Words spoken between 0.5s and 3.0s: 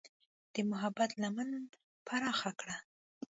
د محبت لمن پراخه کړه.